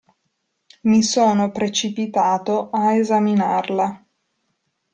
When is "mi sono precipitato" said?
0.81-2.71